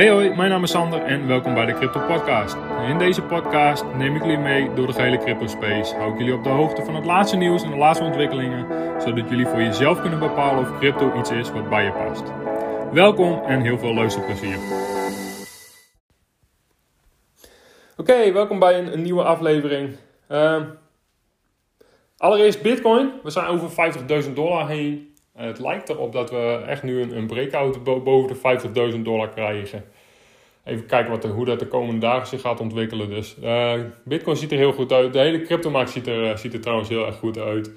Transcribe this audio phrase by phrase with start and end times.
[0.00, 2.56] Hey hoi, mijn naam is Sander en welkom bij de Crypto Podcast.
[2.88, 5.94] In deze podcast neem ik jullie mee door de gehele crypto space.
[5.94, 8.66] Hou ik jullie op de hoogte van het laatste nieuws en de laatste ontwikkelingen,
[9.02, 12.22] zodat jullie voor jezelf kunnen bepalen of crypto iets is wat bij je past.
[12.92, 14.56] Welkom en heel veel luisterplezier.
[17.96, 19.96] Oké, welkom bij een, nieuwe aflevering.
[20.30, 20.62] Uh,
[22.16, 23.12] allereerst Bitcoin.
[23.22, 23.92] We zijn over
[24.24, 25.09] 50.000 dollar heen.
[25.40, 29.84] Het lijkt erop dat we echt nu een, een breakout boven de 50.000 dollar krijgen.
[30.64, 33.08] Even kijken wat, hoe dat de komende dagen zich gaat ontwikkelen.
[33.08, 35.12] Dus uh, Bitcoin ziet er heel goed uit.
[35.12, 37.70] De hele cryptomarkt ziet er, ziet er trouwens heel erg goed uit.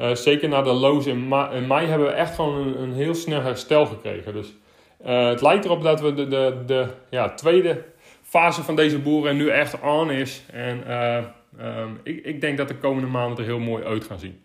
[0.00, 2.92] Uh, zeker na de lows in, ma in, mei hebben we echt gewoon een, een
[2.92, 4.32] heel snel herstel gekregen.
[4.32, 4.54] Dus
[5.02, 7.84] het lijkt erop dat we de, de, de ja, tweede
[8.22, 10.44] fase van deze boeren nu echt on is.
[10.52, 10.92] En
[11.60, 14.40] um, ik, ik denk dat de komende maanden er heel mooi uit gaan zien.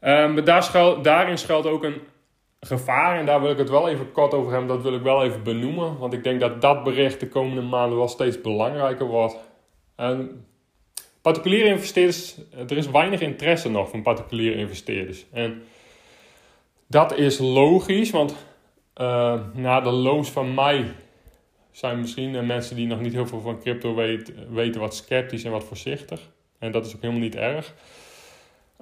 [0.00, 2.00] Um, daar schuil, daarin schuilt ook een
[2.60, 3.18] gevaar.
[3.18, 4.68] En daar wil ik het wel even kort over hebben.
[4.68, 5.98] Dat wil ik wel even benoemen.
[5.98, 9.36] Want ik denk dat dat bericht de komende maanden wel steeds belangrijker wordt.
[9.96, 10.44] En
[11.22, 12.36] particuliere investeerders,
[12.68, 15.24] er is weinig interesse nog van particuliere investeerders.
[15.32, 15.62] En
[16.86, 18.36] dat is logisch, want
[18.96, 20.92] uh, na de loos van mei
[21.70, 25.50] zijn misschien mensen die nog niet heel veel van crypto weten, weten wat sceptisch en
[25.50, 26.20] wat voorzichtig.
[26.58, 27.74] En dat is ook helemaal niet erg.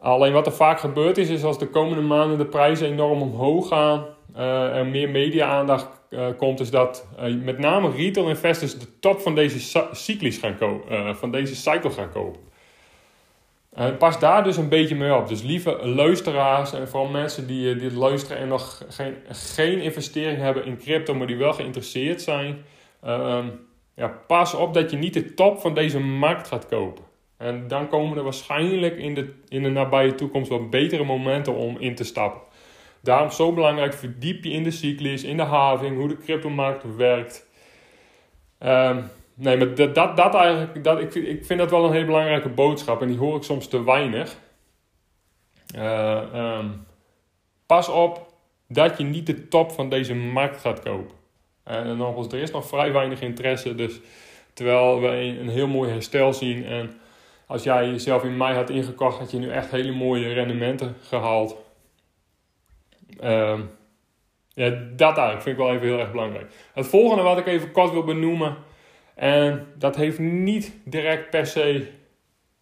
[0.04, 3.68] Alleen wat er vaak gebeurt is, is als de komende maanden de prijzen enorm omhoog
[3.68, 4.04] gaan,
[4.36, 9.20] uh, er meer media-aandacht uh, komt, is dat uh, met name retail investors de top
[9.20, 12.40] van deze cyclus gaan kopen, van deze cycle gaan kopen.
[13.98, 15.28] pas daar dus een beetje mee op.
[15.28, 20.64] Dus lieve luisteraars en vooral mensen die dit luisteren en nog geen, geen investering hebben
[20.64, 22.64] in crypto, maar die wel geïnteresseerd zijn.
[23.94, 27.13] Ja, pas op dat je niet de top van deze markt gaat kopen.
[27.44, 31.78] En dan komen er waarschijnlijk in de, in de nabije toekomst wat betere momenten om
[31.78, 32.40] in te stappen.
[33.00, 37.46] Daarom zo belangrijk, verdiep je in de cyclus, in de having, hoe de cryptomarkt werkt.
[38.60, 42.48] Um, nee, maar dat, dat, eigenlijk, dat, ik, ik vind dat wel een hele belangrijke
[42.48, 44.36] boodschap en die hoor ik soms te weinig.
[45.76, 46.86] Uh, um,
[47.66, 48.32] pas op
[48.68, 51.16] dat je niet de top van deze markt gaat kopen.
[51.64, 54.00] En nogmaals, er is nog vrij weinig interesse, dus
[54.52, 57.02] terwijl we een, een heel mooi herstel zien en
[57.46, 61.56] als jij jezelf in mei had ingekocht, had je nu echt hele mooie rendementen gehaald.
[63.20, 63.60] Uh,
[64.54, 66.52] ja, dat eigenlijk vind ik wel even heel erg belangrijk.
[66.74, 68.56] Het volgende wat ik even kort wil benoemen.
[69.14, 71.86] En dat heeft niet direct per se.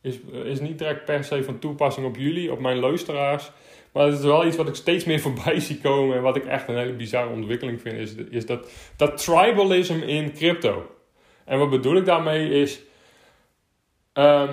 [0.00, 3.50] Is, is niet direct per se van toepassing op jullie, op mijn luisteraars.
[3.92, 6.16] Maar het is wel iets wat ik steeds meer voorbij zie komen.
[6.16, 7.96] En wat ik echt een hele bizarre ontwikkeling vind.
[7.96, 10.90] Is, is dat, dat tribalism in crypto.
[11.44, 12.80] En wat bedoel ik daarmee is.
[14.14, 14.48] Um,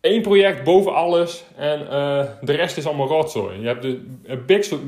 [0.00, 3.60] één project boven alles en uh, de rest is allemaal rotzooi.
[3.60, 4.00] Je hebt de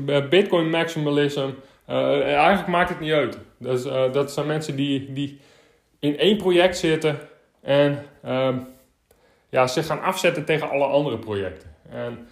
[0.05, 1.49] uh, Bitcoin maximalism.
[1.87, 3.37] Eigenlijk maakt het niet uit.
[3.57, 5.39] Dus, dat zijn mensen die, die
[5.99, 7.19] in één project zitten
[7.61, 8.57] en ehm,
[9.49, 11.75] ja, zich gaan afzetten tegen alle andere projecten.
[11.89, 12.27] En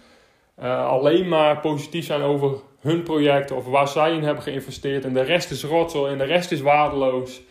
[0.86, 5.04] alleen maar positief zijn over hun project of waar zij in hebben geïnvesteerd.
[5.04, 7.42] En de rest is rotzooi en de rest is waardeloos.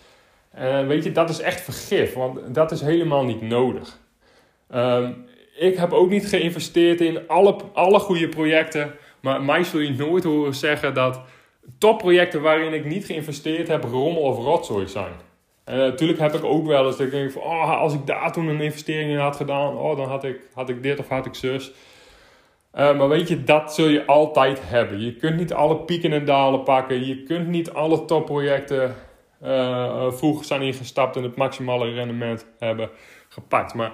[0.53, 3.99] En weet je, dat is echt vergif, want dat is helemaal niet nodig.
[4.75, 5.25] Um,
[5.55, 8.91] ik heb ook niet geïnvesteerd in alle, alle goede projecten.
[9.19, 11.21] Maar mij zul je nooit horen zeggen dat
[11.77, 15.13] topprojecten waarin ik niet geïnvesteerd heb rommel of rotzooi zijn.
[15.63, 18.31] En natuurlijk heb ik ook wel eens dat ik denk van, oh, als ik daar
[18.31, 21.25] toen een investering in had gedaan, oh, dan had ik, had ik dit of had
[21.25, 21.71] ik zus.
[22.75, 25.01] Uh, maar weet je, dat zul je altijd hebben.
[25.01, 27.05] Je kunt niet alle pieken en dalen pakken.
[27.05, 28.95] Je kunt niet alle topprojecten
[29.43, 32.89] uh, vroeg zijn ingestapt en het maximale rendement hebben
[33.29, 33.73] gepakt.
[33.73, 33.91] Maar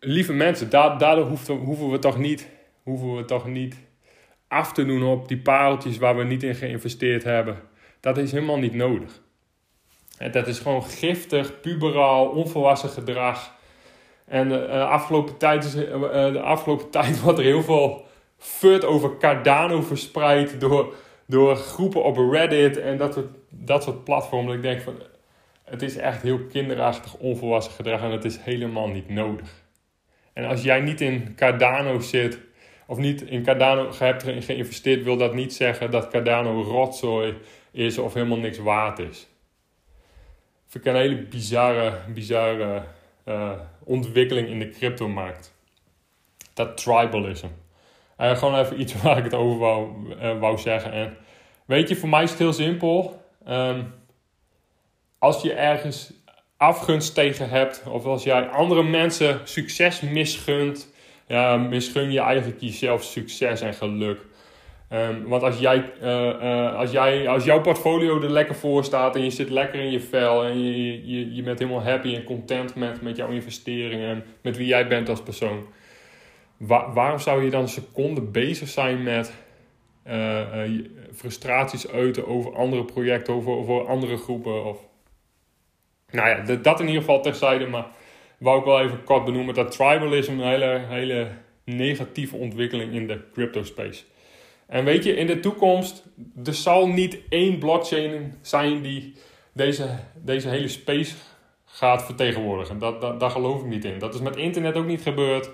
[0.00, 2.48] lieve mensen, daardoor hoeven we, toch niet,
[2.82, 3.76] hoeven we toch niet
[4.48, 7.58] af te doen op die pareltjes waar we niet in geïnvesteerd hebben.
[8.00, 9.20] Dat is helemaal niet nodig.
[10.32, 13.54] Dat is gewoon giftig, puberaal, onvolwassen gedrag.
[14.24, 18.04] En de, uh, afgelopen tijd is, de afgelopen tijd wordt er heel veel
[18.38, 20.94] fut over Cardano verspreid door,
[21.26, 23.28] door groepen op Reddit en dat soort,
[23.66, 24.46] dat soort platformen.
[24.46, 25.02] Dat ik denk van,
[25.64, 29.64] het is echt heel kinderachtig, onvolwassen gedrag en het is helemaal niet nodig.
[30.32, 32.38] En als jij niet in Cardano zit,
[32.86, 37.34] of niet in Cardano hebt geïnvesteerd, wil dat niet zeggen dat Cardano rotzooi
[37.70, 39.28] is of helemaal niks waard is.
[40.66, 42.82] Vind ik een hele bizarre, bizarre
[43.24, 43.52] uh,
[43.84, 45.54] ontwikkeling in de cryptomarkt.
[46.54, 47.46] Dat tribalism.
[48.20, 49.92] Uh, gewoon even iets waar ik het over wou,
[50.22, 50.92] uh, wou zeggen.
[50.92, 51.16] En
[51.64, 53.24] weet je, voor mij is het heel simpel.
[53.48, 53.94] Um,
[55.18, 56.12] als je ergens
[56.56, 60.94] afgunst tegen hebt, of als jij andere mensen succes misgunt,
[61.26, 64.20] ja, misgun je eigenlijk jezelf succes en geluk.
[64.88, 69.16] Ehm, want als, jij, eh, eh, als, jij, als jouw portfolio er lekker voor staat
[69.16, 72.24] en je zit lekker in je vel en je, je, je bent helemaal happy en
[72.24, 75.66] content met, met jouw investeringen en met wie jij bent als persoon,
[76.94, 79.32] waarom zou je dan een seconde bezig zijn met
[81.14, 84.64] frustraties uiten over andere projecten, over, andere groepen?
[84.64, 84.78] Of...
[86.10, 87.86] Nou ja, dat in ieder geval terzijde, maar
[88.38, 91.28] wou ik wel even kort benoemen dat tribalism een hele, hele
[91.64, 94.04] negatieve ontwikkeling in de crypto space.
[94.66, 96.06] En weet je, in de toekomst,
[96.44, 99.14] er zal niet één blockchain zijn die
[99.52, 101.14] deze, deze hele space
[101.64, 102.78] gaat vertegenwoordigen.
[102.78, 103.98] Dat, dat, daar geloof ik niet in.
[103.98, 105.50] Dat is met internet ook niet gebeurd.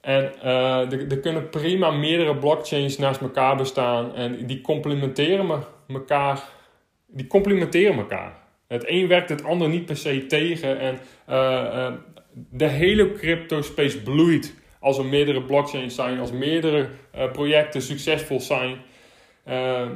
[0.00, 5.58] En uh, er, kunnen prima meerdere blockchains naast elkaar bestaan en die complementeren me,
[5.88, 6.42] elkaar.
[7.06, 8.32] Die complementeren elkaar.
[8.66, 10.98] Het een werkt het ander niet per se tegen en
[11.28, 11.92] uh, uh,
[12.50, 16.88] de hele crypto space bloeit als er meerdere blockchains zijn, als meerdere
[17.32, 18.76] projecten succesvol zijn.
[19.48, 19.86] Uh,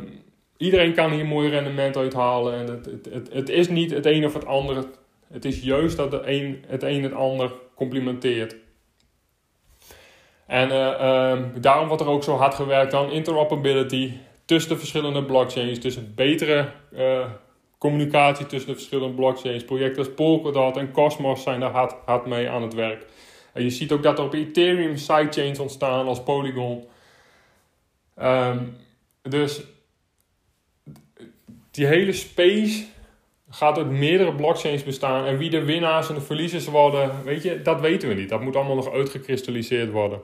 [0.56, 2.54] iedereen kan hier mooi rendement uithalen.
[2.54, 4.84] En het, het, het, het, is niet het een of het ander.
[5.32, 8.56] Het is juist dat de een, het een het ander complementeert.
[10.46, 14.12] En uh, daarom wordt er ook zo hard gewerkt aan interoperability
[14.44, 15.96] tussen de verschillende blockchains.
[15.96, 17.26] Een betere uh,
[17.78, 19.64] communicatie tussen de verschillende blockchains.
[19.64, 23.06] Projecten als Polkadot en Cosmos zijn daar hard, hard mee aan het werk.
[23.52, 26.84] En je ziet ook dat er op Ethereum sidechains ontstaan als Polygon.
[28.22, 28.76] Um,
[29.22, 29.62] dus
[31.70, 32.84] die hele space
[33.50, 35.26] gaat uit meerdere blockchains bestaan.
[35.26, 38.28] En wie de winnaars en de verliezers worden, weet je, dat weten we niet.
[38.28, 40.20] Dat moet allemaal nog uitgekristalliseerd worden.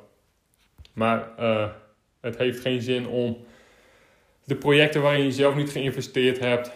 [1.00, 1.66] Maar uh,
[2.20, 3.36] het heeft geen zin om
[4.44, 6.72] de projecten waarin je zelf niet geïnvesteerd hebt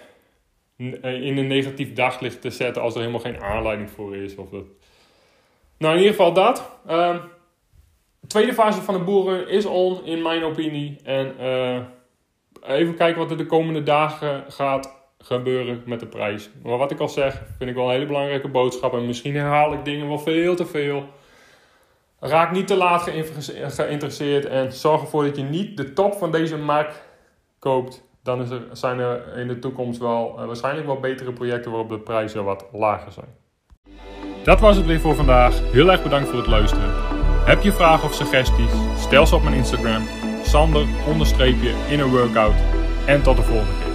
[0.77, 4.35] in een negatief daglicht te zetten als er helemaal geen aanleiding voor is.
[4.37, 4.65] Of dat,
[5.79, 6.71] nou, in ieder geval dat.
[8.21, 10.97] De tweede fase van de boeren is on, in mijn opinie.
[11.03, 11.79] En uh,
[12.77, 16.51] even kijken wat er de komende dagen gaat gebeuren met de prijs.
[16.63, 18.93] Maar wat ik al zeg, vind ik wel een hele belangrijke boodschap.
[18.93, 21.09] En misschien herhaal ik dingen wel veel te veel.
[22.27, 23.11] Raak niet te laat
[23.67, 27.03] geïnteresseerd en zorg ervoor dat je niet de top van deze markt
[27.59, 28.03] koopt.
[28.23, 32.45] Dan zijn er in de toekomst wel, uh, waarschijnlijk wel betere projecten waarop de prijzen
[32.45, 33.27] wat lager zijn.
[34.45, 35.61] Dat was het weer voor vandaag.
[35.73, 36.91] Heel erg bedankt voor het luisteren.
[37.45, 38.73] Heb je vragen of suggesties?
[38.97, 40.03] Stel ze op mijn Instagram.
[40.43, 42.57] Sander onderstreepje in een workout.
[43.07, 43.94] En tot de volgende keer.